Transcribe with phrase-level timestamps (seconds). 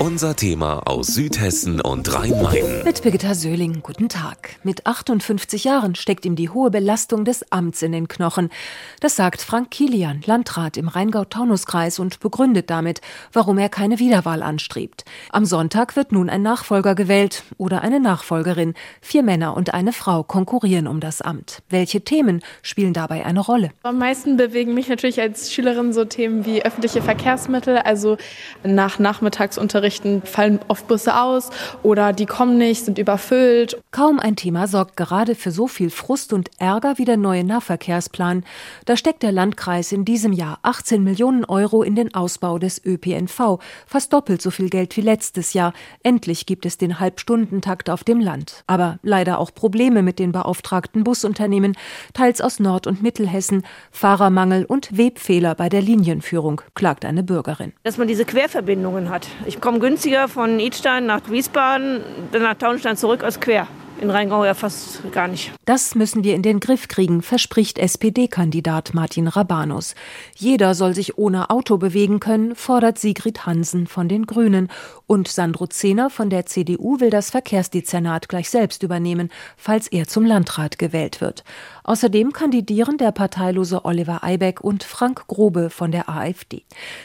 [0.00, 2.84] Unser Thema aus Südhessen und Rhein-Main.
[2.86, 4.56] Mit Birgitta Söhling, guten Tag.
[4.62, 8.48] Mit 58 Jahren steckt ihm die hohe Belastung des Amts in den Knochen.
[9.00, 13.02] Das sagt Frank Kilian, Landrat im Rheingau-Taunus-Kreis und begründet damit,
[13.34, 15.04] warum er keine Wiederwahl anstrebt.
[15.32, 18.72] Am Sonntag wird nun ein Nachfolger gewählt oder eine Nachfolgerin.
[19.02, 21.58] Vier Männer und eine Frau konkurrieren um das Amt.
[21.68, 23.70] Welche Themen spielen dabei eine Rolle?
[23.82, 28.16] Am meisten bewegen mich natürlich als Schülerin so Themen wie öffentliche Verkehrsmittel, also
[28.64, 31.50] nach Nachmittagsunterricht Nachrichten fallen oft Busse aus
[31.82, 33.82] oder die kommen nicht, sind überfüllt.
[33.90, 38.44] Kaum ein Thema sorgt gerade für so viel Frust und Ärger wie der neue Nahverkehrsplan.
[38.84, 43.58] Da steckt der Landkreis in diesem Jahr 18 Millionen Euro in den Ausbau des ÖPNV,
[43.84, 45.72] fast doppelt so viel Geld wie letztes Jahr.
[46.04, 48.62] Endlich gibt es den Halbstundentakt auf dem Land.
[48.68, 51.76] Aber leider auch Probleme mit den beauftragten Busunternehmen,
[52.14, 57.72] teils aus Nord- und Mittelhessen, Fahrermangel und Webfehler bei der Linienführung, klagt eine Bürgerin.
[57.82, 59.26] Dass man diese Querverbindungen hat.
[59.46, 62.00] Ich komme günstiger von Idstein nach Wiesbaden,
[62.32, 63.66] dann nach Taunstein zurück als quer
[64.00, 65.52] in Rheingau ja fast gar nicht.
[65.64, 69.94] Das müssen wir in den Griff kriegen, verspricht SPD-Kandidat Martin Rabanus.
[70.34, 74.68] Jeder soll sich ohne Auto bewegen können, fordert Sigrid Hansen von den Grünen.
[75.06, 80.24] Und Sandro Zehner von der CDU will das Verkehrsdezernat gleich selbst übernehmen, falls er zum
[80.24, 81.44] Landrat gewählt wird.
[81.84, 86.62] Außerdem kandidieren der parteilose Oliver Eibeck und Frank Grobe von der AfD.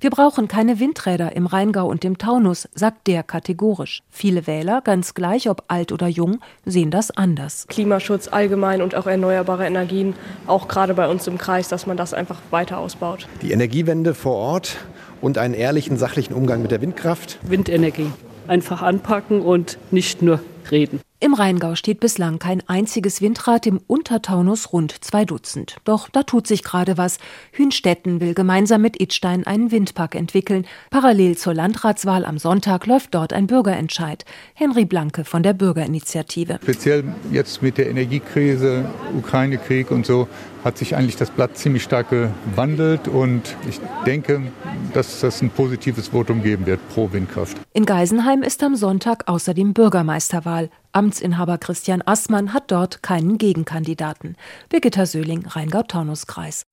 [0.00, 4.02] Wir brauchen keine Windräder im Rheingau und im Taunus, sagt der kategorisch.
[4.08, 6.38] Viele Wähler, ganz gleich ob alt oder jung,
[6.78, 7.66] sehen das anders.
[7.66, 10.14] Klimaschutz allgemein und auch erneuerbare Energien,
[10.46, 13.26] auch gerade bei uns im Kreis, dass man das einfach weiter ausbaut.
[13.42, 14.76] Die Energiewende vor Ort
[15.20, 17.40] und einen ehrlichen, sachlichen Umgang mit der Windkraft.
[17.42, 18.12] Windenergie.
[18.46, 20.38] Einfach anpacken und nicht nur
[20.70, 21.00] reden.
[21.20, 25.78] Im Rheingau steht bislang kein einziges Windrad, im Untertaunus rund zwei Dutzend.
[25.82, 27.18] Doch da tut sich gerade was.
[27.50, 30.64] Hünstetten will gemeinsam mit Idstein einen Windpark entwickeln.
[30.90, 34.24] Parallel zur Landratswahl am Sonntag läuft dort ein Bürgerentscheid.
[34.54, 36.60] Henry Blanke von der Bürgerinitiative.
[36.62, 37.02] Speziell
[37.32, 40.28] jetzt mit der Energiekrise, Ukraine-Krieg und so
[40.62, 44.42] hat sich eigentlich das Blatt ziemlich stark gewandelt und ich denke,
[44.92, 47.56] dass das ein positives Votum geben wird pro Windkraft.
[47.72, 50.70] In Geisenheim ist am Sonntag außerdem Bürgermeisterwahl.
[50.98, 54.34] Amtsinhaber Christian Assmann hat dort keinen Gegenkandidaten.
[54.68, 56.67] Birgitta Söhling, Rheingau-Taunus-Kreis.